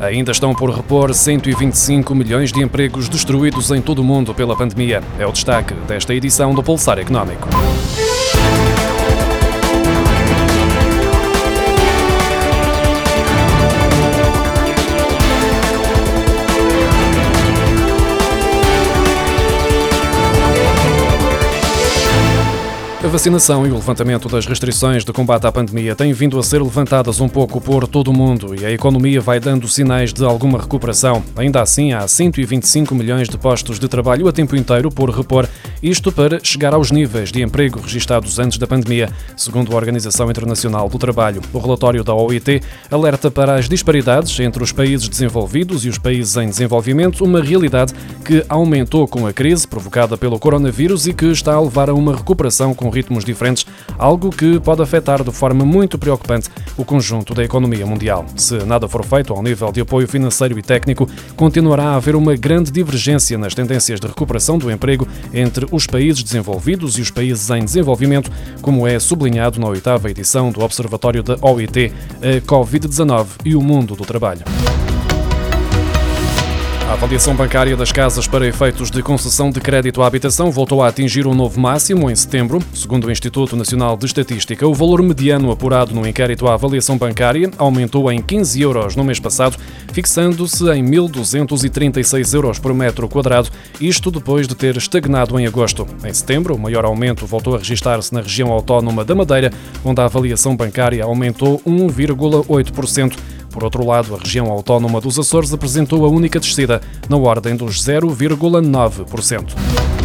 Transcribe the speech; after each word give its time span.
Ainda 0.00 0.32
estão 0.32 0.54
por 0.54 0.70
repor 0.70 1.12
125 1.12 2.14
milhões 2.14 2.50
de 2.50 2.62
empregos 2.62 3.06
destruídos 3.06 3.70
em 3.70 3.82
todo 3.82 3.98
o 3.98 4.04
mundo 4.04 4.34
pela 4.34 4.56
pandemia. 4.56 5.02
É 5.18 5.26
o 5.26 5.32
destaque 5.32 5.74
desta 5.86 6.14
edição 6.14 6.54
do 6.54 6.62
Pulsar 6.62 6.98
Económico. 6.98 7.48
Vacinação 23.10 23.66
e 23.66 23.70
o 23.70 23.74
levantamento 23.74 24.28
das 24.28 24.46
restrições 24.46 25.04
de 25.04 25.12
combate 25.12 25.44
à 25.44 25.50
pandemia 25.50 25.96
têm 25.96 26.12
vindo 26.12 26.38
a 26.38 26.44
ser 26.44 26.62
levantadas 26.62 27.20
um 27.20 27.28
pouco 27.28 27.60
por 27.60 27.88
todo 27.88 28.08
o 28.08 28.14
mundo 28.14 28.54
e 28.54 28.64
a 28.64 28.70
economia 28.70 29.20
vai 29.20 29.40
dando 29.40 29.66
sinais 29.66 30.12
de 30.12 30.24
alguma 30.24 30.60
recuperação. 30.60 31.20
Ainda 31.34 31.60
assim, 31.60 31.92
há 31.92 32.06
125 32.06 32.94
milhões 32.94 33.28
de 33.28 33.36
postos 33.36 33.80
de 33.80 33.88
trabalho 33.88 34.28
a 34.28 34.32
tempo 34.32 34.54
inteiro 34.54 34.90
por 34.92 35.10
repor, 35.10 35.48
isto 35.82 36.12
para 36.12 36.38
chegar 36.40 36.72
aos 36.72 36.92
níveis 36.92 37.32
de 37.32 37.42
emprego 37.42 37.80
registados 37.80 38.38
antes 38.38 38.58
da 38.58 38.66
pandemia, 38.66 39.08
segundo 39.36 39.72
a 39.72 39.76
Organização 39.76 40.30
Internacional 40.30 40.88
do 40.88 40.98
Trabalho. 40.98 41.42
O 41.52 41.58
relatório 41.58 42.04
da 42.04 42.14
OIT 42.14 42.62
alerta 42.90 43.28
para 43.28 43.56
as 43.56 43.68
disparidades 43.68 44.38
entre 44.38 44.62
os 44.62 44.70
países 44.70 45.08
desenvolvidos 45.08 45.84
e 45.84 45.88
os 45.88 45.98
países 45.98 46.36
em 46.36 46.48
desenvolvimento, 46.48 47.24
uma 47.24 47.42
realidade 47.42 47.92
que 48.24 48.44
aumentou 48.48 49.08
com 49.08 49.26
a 49.26 49.32
crise 49.32 49.66
provocada 49.66 50.16
pelo 50.16 50.38
coronavírus 50.38 51.08
e 51.08 51.12
que 51.12 51.26
está 51.26 51.54
a 51.54 51.60
levar 51.60 51.90
a 51.90 51.94
uma 51.94 52.14
recuperação 52.14 52.72
com 52.72 52.99
ritmos 53.00 53.24
diferentes, 53.24 53.66
algo 53.98 54.30
que 54.30 54.60
pode 54.60 54.82
afetar 54.82 55.24
de 55.24 55.32
forma 55.32 55.64
muito 55.64 55.98
preocupante 55.98 56.48
o 56.76 56.84
conjunto 56.84 57.34
da 57.34 57.42
economia 57.42 57.86
mundial. 57.86 58.26
Se 58.36 58.58
nada 58.64 58.88
for 58.88 59.04
feito 59.04 59.32
ao 59.32 59.42
nível 59.42 59.72
de 59.72 59.80
apoio 59.80 60.06
financeiro 60.06 60.58
e 60.58 60.62
técnico, 60.62 61.08
continuará 61.36 61.84
a 61.84 61.96
haver 61.96 62.14
uma 62.14 62.36
grande 62.36 62.70
divergência 62.70 63.38
nas 63.38 63.54
tendências 63.54 63.98
de 63.98 64.06
recuperação 64.06 64.58
do 64.58 64.70
emprego 64.70 65.08
entre 65.32 65.66
os 65.70 65.86
países 65.86 66.22
desenvolvidos 66.22 66.98
e 66.98 67.00
os 67.00 67.10
países 67.10 67.48
em 67.50 67.64
desenvolvimento, 67.64 68.30
como 68.60 68.86
é 68.86 68.98
sublinhado 68.98 69.58
na 69.58 69.68
oitava 69.68 70.10
edição 70.10 70.50
do 70.50 70.62
Observatório 70.62 71.22
da 71.22 71.36
OIT, 71.40 71.92
a 72.22 72.40
Covid-19 72.46 73.26
e 73.44 73.54
o 73.54 73.62
mundo 73.62 73.94
do 73.96 74.04
trabalho. 74.04 74.42
A 76.90 76.94
avaliação 76.94 77.36
bancária 77.36 77.76
das 77.76 77.92
casas 77.92 78.26
para 78.26 78.48
efeitos 78.48 78.90
de 78.90 79.00
concessão 79.00 79.48
de 79.48 79.60
crédito 79.60 80.02
à 80.02 80.08
habitação 80.08 80.50
voltou 80.50 80.82
a 80.82 80.88
atingir 80.88 81.24
um 81.24 81.36
novo 81.36 81.60
máximo 81.60 82.10
em 82.10 82.16
setembro. 82.16 82.60
Segundo 82.74 83.06
o 83.06 83.12
Instituto 83.12 83.54
Nacional 83.54 83.96
de 83.96 84.06
Estatística, 84.06 84.66
o 84.66 84.74
valor 84.74 85.00
mediano 85.00 85.52
apurado 85.52 85.94
no 85.94 86.04
inquérito 86.04 86.48
à 86.48 86.54
avaliação 86.54 86.98
bancária 86.98 87.48
aumentou 87.58 88.10
em 88.10 88.20
15 88.20 88.60
euros 88.60 88.96
no 88.96 89.04
mês 89.04 89.20
passado, 89.20 89.56
fixando-se 89.92 90.64
em 90.72 90.84
1.236 90.84 92.34
euros 92.34 92.58
por 92.58 92.74
metro 92.74 93.08
quadrado, 93.08 93.50
isto 93.80 94.10
depois 94.10 94.48
de 94.48 94.56
ter 94.56 94.76
estagnado 94.76 95.38
em 95.38 95.46
agosto. 95.46 95.86
Em 96.04 96.12
setembro, 96.12 96.56
o 96.56 96.58
maior 96.58 96.84
aumento 96.84 97.24
voltou 97.24 97.54
a 97.54 97.58
registrar-se 97.58 98.12
na 98.12 98.20
região 98.20 98.50
autónoma 98.50 99.04
da 99.04 99.14
Madeira, 99.14 99.52
onde 99.84 100.00
a 100.00 100.06
avaliação 100.06 100.56
bancária 100.56 101.04
aumentou 101.04 101.60
1,8%. 101.64 103.16
Por 103.50 103.64
outro 103.64 103.84
lado, 103.84 104.14
a 104.14 104.18
região 104.18 104.46
autónoma 104.46 105.00
dos 105.00 105.18
Açores 105.18 105.52
apresentou 105.52 106.04
a 106.04 106.08
única 106.08 106.38
descida, 106.38 106.80
na 107.08 107.16
ordem 107.16 107.56
dos 107.56 107.84
0,9%. 107.84 109.99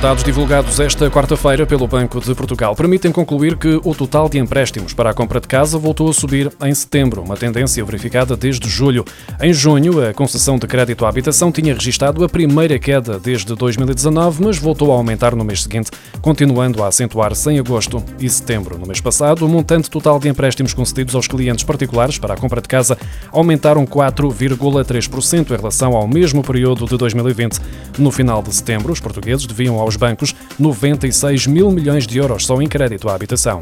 Os 0.00 0.02
dados 0.02 0.24
divulgados 0.24 0.80
esta 0.80 1.10
quarta-feira 1.10 1.66
pelo 1.66 1.86
Banco 1.86 2.22
de 2.22 2.34
Portugal 2.34 2.74
permitem 2.74 3.12
concluir 3.12 3.54
que 3.58 3.78
o 3.84 3.94
total 3.94 4.30
de 4.30 4.38
empréstimos 4.38 4.94
para 4.94 5.10
a 5.10 5.14
compra 5.14 5.38
de 5.42 5.46
casa 5.46 5.76
voltou 5.76 6.08
a 6.08 6.14
subir 6.14 6.50
em 6.64 6.72
setembro, 6.72 7.20
uma 7.20 7.36
tendência 7.36 7.84
verificada 7.84 8.34
desde 8.34 8.66
julho. 8.66 9.04
Em 9.42 9.52
junho, 9.52 10.02
a 10.02 10.14
concessão 10.14 10.58
de 10.58 10.66
crédito 10.66 11.04
à 11.04 11.10
habitação 11.10 11.52
tinha 11.52 11.74
registado 11.74 12.24
a 12.24 12.30
primeira 12.30 12.78
queda 12.78 13.18
desde 13.18 13.54
2019, 13.54 14.42
mas 14.42 14.56
voltou 14.56 14.90
a 14.90 14.94
aumentar 14.94 15.36
no 15.36 15.44
mês 15.44 15.64
seguinte, 15.64 15.90
continuando 16.22 16.82
a 16.82 16.88
acentuar-se 16.88 17.50
em 17.50 17.58
agosto 17.58 18.02
e 18.18 18.26
setembro. 18.26 18.78
No 18.78 18.86
mês 18.86 19.02
passado, 19.02 19.44
o 19.44 19.48
montante 19.50 19.90
total 19.90 20.18
de 20.18 20.30
empréstimos 20.30 20.72
concedidos 20.72 21.14
aos 21.14 21.28
clientes 21.28 21.62
particulares 21.62 22.16
para 22.16 22.32
a 22.32 22.38
compra 22.38 22.62
de 22.62 22.68
casa 22.68 22.96
aumentaram 23.30 23.84
4,3% 23.84 25.50
em 25.50 25.56
relação 25.56 25.94
ao 25.94 26.08
mesmo 26.08 26.42
período 26.42 26.86
de 26.86 26.96
2020. 26.96 27.60
No 27.98 28.10
final 28.10 28.42
de 28.42 28.54
setembro, 28.54 28.94
os 28.94 29.00
portugueses 29.00 29.44
deviam 29.44 29.78
aos 29.90 29.96
bancos 29.96 30.34
96 30.58 31.48
mil 31.48 31.70
milhões 31.70 32.06
de 32.06 32.18
euros 32.18 32.46
só 32.46 32.62
em 32.62 32.68
crédito 32.68 33.08
à 33.08 33.14
habitação. 33.14 33.60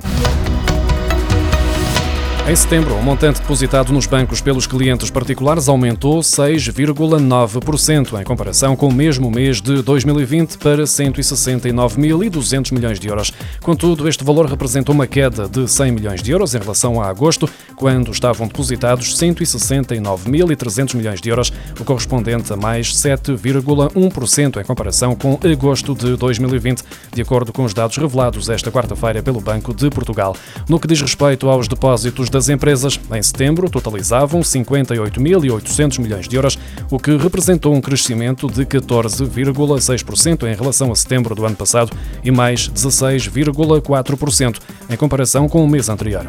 Em 2.49 2.57
setembro, 2.57 2.95
o 2.95 3.03
montante 3.03 3.43
depositado 3.43 3.93
nos 3.93 4.07
bancos 4.07 4.41
pelos 4.41 4.67
clientes 4.67 5.11
particulares 5.11 5.69
aumentou 5.69 6.21
6,9% 6.21 8.19
em 8.19 8.25
comparação 8.25 8.75
com 8.75 8.89
o 8.89 8.93
mesmo 8.93 9.31
mês 9.31 9.61
de 9.61 9.83
2020 9.83 10.57
para 10.57 10.85
169.200 10.85 12.73
milhões 12.73 12.99
de 12.99 13.07
euros. 13.07 13.35
Contudo, 13.61 14.09
este 14.09 14.25
valor 14.25 14.47
representa 14.47 14.91
uma 14.91 15.07
queda 15.07 15.47
de 15.47 15.69
100 15.69 15.93
milhões 15.93 16.23
de 16.23 16.31
euros 16.31 16.55
em 16.55 16.59
relação 16.59 17.03
a 17.03 17.09
agosto, 17.09 17.47
quando 17.77 18.11
estavam 18.11 18.49
depositados 18.49 19.15
169.300 19.15 20.97
milhões 20.97 21.21
de 21.21 21.29
euros, 21.29 21.53
o 21.79 21.85
correspondente 21.85 22.51
a 22.51 22.57
mais 22.57 22.95
7,1% 22.95 24.59
em 24.59 24.65
comparação 24.65 25.15
com 25.15 25.39
agosto 25.45 25.95
de 25.95 26.17
2020, 26.17 26.83
de 27.13 27.21
acordo 27.21 27.53
com 27.53 27.65
os 27.65 27.75
dados 27.75 27.99
revelados 27.99 28.49
esta 28.49 28.73
quarta-feira 28.73 29.23
pelo 29.23 29.39
Banco 29.39 29.75
de 29.75 29.91
Portugal. 29.91 30.35
No 30.67 30.81
que 30.81 30.89
diz 30.89 31.03
respeito 31.03 31.47
aos 31.51 31.69
depósitos 31.69 32.31
da 32.31 32.38
das 32.39 32.49
empresas, 32.49 33.01
em 33.13 33.21
setembro, 33.21 33.69
totalizavam 33.69 34.43
58.800 34.43 35.99
milhões 35.99 36.29
de 36.29 36.37
euros, 36.37 36.57
o 36.89 36.97
que 36.97 37.17
representou 37.17 37.75
um 37.75 37.81
crescimento 37.81 38.47
de 38.47 38.65
14,6% 38.65 40.47
em 40.47 40.55
relação 40.55 40.93
a 40.93 40.95
setembro 40.95 41.35
do 41.35 41.45
ano 41.45 41.57
passado 41.57 41.91
e 42.23 42.31
mais 42.31 42.69
16,4% 42.69 44.61
em 44.89 44.97
comparação 44.97 45.49
com 45.49 45.65
o 45.65 45.69
mês 45.69 45.89
anterior. 45.89 46.29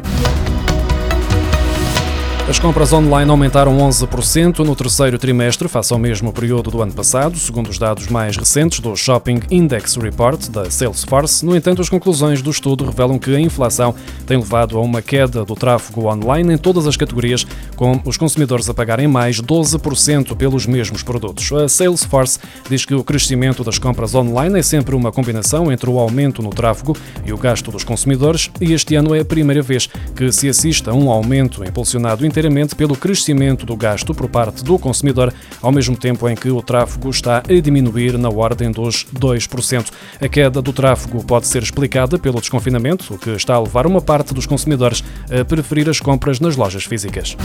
As 2.50 2.58
compras 2.58 2.92
online 2.92 3.30
aumentaram 3.30 3.78
11% 3.78 4.58
no 4.64 4.74
terceiro 4.74 5.16
trimestre, 5.20 5.68
face 5.68 5.92
ao 5.92 6.00
mesmo 6.00 6.32
período 6.32 6.68
do 6.68 6.82
ano 6.82 6.92
passado, 6.92 7.38
segundo 7.38 7.68
os 7.68 7.78
dados 7.78 8.08
mais 8.08 8.36
recentes 8.36 8.80
do 8.80 8.96
Shopping 8.96 9.38
Index 9.52 9.94
Report 9.94 10.48
da 10.48 10.68
Salesforce. 10.68 11.46
No 11.46 11.54
entanto, 11.54 11.80
as 11.80 11.88
conclusões 11.88 12.42
do 12.42 12.50
estudo 12.50 12.84
revelam 12.84 13.20
que 13.20 13.32
a 13.36 13.38
inflação 13.38 13.94
tem 14.26 14.36
levado 14.36 14.76
a 14.76 14.80
uma 14.80 15.00
queda 15.00 15.44
do 15.44 15.54
tráfego 15.54 16.08
online 16.08 16.54
em 16.54 16.58
todas 16.58 16.88
as 16.88 16.96
categorias, 16.96 17.46
com 17.76 18.00
os 18.04 18.16
consumidores 18.16 18.68
a 18.68 18.74
pagarem 18.74 19.06
mais 19.06 19.40
12% 19.40 20.34
pelos 20.34 20.66
mesmos 20.66 21.04
produtos. 21.04 21.52
A 21.52 21.68
Salesforce 21.68 22.40
diz 22.68 22.84
que 22.84 22.96
o 22.96 23.04
crescimento 23.04 23.62
das 23.62 23.78
compras 23.78 24.12
online 24.12 24.58
é 24.58 24.62
sempre 24.62 24.96
uma 24.96 25.12
combinação 25.12 25.70
entre 25.70 25.88
o 25.88 26.00
aumento 26.00 26.42
no 26.42 26.50
tráfego 26.50 26.96
e 27.24 27.32
o 27.32 27.38
gasto 27.38 27.70
dos 27.70 27.84
consumidores, 27.84 28.50
e 28.60 28.72
este 28.72 28.96
ano 28.96 29.14
é 29.14 29.20
a 29.20 29.24
primeira 29.24 29.62
vez 29.62 29.88
que 30.16 30.32
se 30.32 30.48
assiste 30.48 30.90
a 30.90 30.92
um 30.92 31.12
aumento 31.12 31.62
impulsionado 31.62 32.26
inteiramente 32.40 32.74
pelo 32.74 32.96
crescimento 32.96 33.66
do 33.66 33.76
gasto 33.76 34.14
por 34.14 34.26
parte 34.26 34.64
do 34.64 34.78
consumidor, 34.78 35.32
ao 35.60 35.70
mesmo 35.70 35.94
tempo 35.94 36.26
em 36.26 36.34
que 36.34 36.50
o 36.50 36.62
tráfego 36.62 37.10
está 37.10 37.42
a 37.46 37.60
diminuir 37.60 38.16
na 38.16 38.30
ordem 38.30 38.70
dos 38.70 39.04
2%. 39.14 39.90
A 40.18 40.28
queda 40.28 40.62
do 40.62 40.72
tráfego 40.72 41.22
pode 41.22 41.46
ser 41.46 41.62
explicada 41.62 42.18
pelo 42.18 42.40
desconfinamento, 42.40 43.14
o 43.14 43.18
que 43.18 43.30
está 43.30 43.54
a 43.54 43.60
levar 43.60 43.86
uma 43.86 44.00
parte 44.00 44.32
dos 44.32 44.46
consumidores 44.46 45.04
a 45.30 45.44
preferir 45.44 45.88
as 45.90 46.00
compras 46.00 46.40
nas 46.40 46.56
lojas 46.56 46.84
físicas 46.84 47.36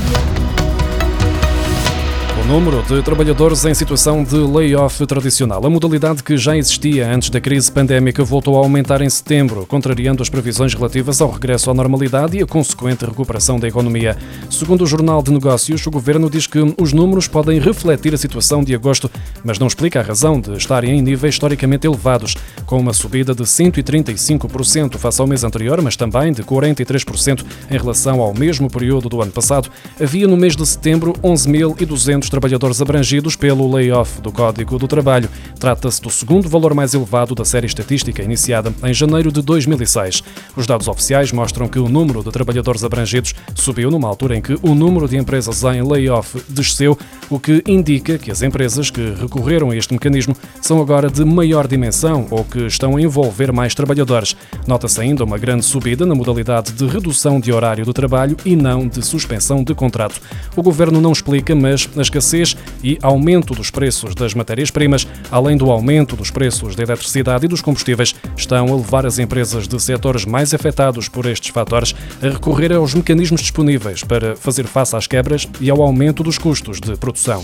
número 2.43 2.83
de 2.83 3.01
trabalhadores 3.01 3.63
em 3.65 3.73
situação 3.73 4.23
de 4.23 4.35
layoff 4.35 5.05
tradicional. 5.07 5.65
A 5.65 5.69
modalidade 5.69 6.21
que 6.21 6.35
já 6.37 6.57
existia 6.57 7.09
antes 7.09 7.29
da 7.29 7.39
crise 7.39 7.71
pandémica 7.71 8.23
voltou 8.23 8.57
a 8.57 8.59
aumentar 8.59 9.01
em 9.01 9.09
setembro, 9.09 9.65
contrariando 9.65 10.21
as 10.21 10.29
previsões 10.29 10.73
relativas 10.73 11.21
ao 11.21 11.31
regresso 11.31 11.71
à 11.71 11.73
normalidade 11.73 12.37
e 12.37 12.43
a 12.43 12.45
consequente 12.45 13.05
recuperação 13.05 13.57
da 13.57 13.67
economia. 13.67 14.17
Segundo 14.49 14.83
o 14.83 14.87
Jornal 14.87 15.23
de 15.23 15.31
Negócios, 15.31 15.87
o 15.87 15.91
governo 15.91 16.29
diz 16.29 16.45
que 16.45 16.59
os 16.77 16.91
números 16.91 17.27
podem 17.27 17.59
refletir 17.59 18.13
a 18.13 18.17
situação 18.17 18.63
de 18.63 18.75
agosto, 18.75 19.09
mas 19.43 19.57
não 19.57 19.67
explica 19.67 20.01
a 20.01 20.03
razão 20.03 20.39
de 20.39 20.57
estarem 20.57 20.97
em 20.97 21.01
níveis 21.01 21.35
historicamente 21.35 21.87
elevados, 21.87 22.35
com 22.65 22.77
uma 22.77 22.93
subida 22.93 23.33
de 23.33 23.43
135% 23.43 24.97
face 24.97 25.21
ao 25.21 25.27
mês 25.27 25.43
anterior, 25.43 25.81
mas 25.81 25.95
também 25.95 26.33
de 26.33 26.43
43% 26.43 27.45
em 27.71 27.77
relação 27.77 28.19
ao 28.19 28.33
mesmo 28.33 28.69
período 28.69 29.07
do 29.07 29.21
ano 29.21 29.31
passado. 29.31 29.69
Havia 30.01 30.27
no 30.27 30.35
mês 30.35 30.55
de 30.55 30.65
setembro 30.65 31.13
11.200 31.23 32.24
trabalhadores 32.29 32.81
abrangidos 32.81 33.35
pelo 33.35 33.71
layoff 33.73 34.21
do 34.21 34.31
Código 34.31 34.77
do 34.77 34.87
Trabalho. 34.87 35.29
Trata-se 35.59 36.01
do 36.01 36.09
segundo 36.09 36.49
valor 36.49 36.73
mais 36.73 36.93
elevado 36.93 37.35
da 37.35 37.45
série 37.45 37.67
estatística 37.67 38.21
iniciada 38.21 38.73
em 38.83 38.93
janeiro 38.93 39.31
de 39.31 39.41
2006. 39.41 40.23
Os 40.55 40.67
dados 40.67 40.87
oficiais 40.87 41.31
mostram 41.31 41.67
que 41.67 41.79
o 41.79 41.89
número 41.89 42.23
de 42.23 42.31
trabalhadores 42.31 42.83
abrangidos 42.83 43.33
subiu 43.53 43.89
numa 43.89 44.07
altura 44.07 44.37
em 44.37 44.41
que 44.41 44.57
o 44.61 44.75
número 44.75 45.07
de 45.07 45.17
empresas 45.17 45.63
em 45.63 45.81
layoff 45.81 46.41
desceu, 46.49 46.97
o 47.29 47.39
que 47.39 47.63
indica 47.67 48.17
que 48.17 48.31
as 48.31 48.41
empresas 48.41 48.89
que 48.89 49.13
recorreram 49.19 49.71
a 49.71 49.75
este 49.75 49.93
mecanismo 49.93 50.35
são 50.61 50.81
agora 50.81 51.09
de 51.09 51.23
maior 51.25 51.67
dimensão 51.67 52.27
ou 52.29 52.43
que 52.43 52.65
estão 52.65 52.95
a 52.95 53.01
envolver 53.01 53.51
mais 53.51 53.73
trabalhadores. 53.73 54.35
Nota-se 54.67 54.99
ainda 55.01 55.23
uma 55.23 55.37
grande 55.37 55.65
subida 55.65 56.05
na 56.05 56.15
modalidade 56.15 56.71
de 56.71 56.85
redução 56.85 57.39
de 57.39 57.51
horário 57.51 57.85
de 57.85 57.93
trabalho 57.93 58.37
e 58.45 58.55
não 58.55 58.87
de 58.87 59.05
suspensão 59.05 59.63
de 59.63 59.73
contrato. 59.73 60.21
O 60.55 60.63
governo 60.63 61.01
não 61.01 61.11
explica, 61.11 61.55
mas 61.55 61.89
a 61.97 62.01
escassez 62.17 62.55
e 62.83 62.97
aumento 63.01 63.53
dos 63.53 63.69
preços 63.69 64.15
das 64.15 64.33
matérias-primas, 64.33 65.07
além 65.31 65.57
do 65.57 65.69
aumento 65.69 66.15
dos 66.15 66.31
preços 66.31 66.75
da 66.75 66.83
eletricidade 66.83 67.45
e 67.45 67.47
dos 67.47 67.61
combustíveis, 67.61 68.15
estão 68.35 68.67
a 68.67 68.75
levar 68.75 69.05
as 69.05 69.19
empresas 69.19 69.67
de 69.67 69.81
setores 69.81 70.25
mais 70.25 70.53
afetados 70.53 71.09
por 71.09 71.25
estes 71.25 71.49
fatores 71.49 71.93
a 72.21 72.29
recorrer 72.29 72.73
aos 72.73 72.93
mecanismos 72.93 73.41
disponíveis 73.41 74.03
para 74.03 74.35
fazer 74.35 74.65
face 74.65 74.95
às 74.95 75.07
quebras 75.07 75.47
e 75.59 75.69
ao 75.69 75.81
aumento 75.81 76.23
dos 76.23 76.37
custos 76.37 76.79
de 76.79 76.95
produção. 76.97 77.43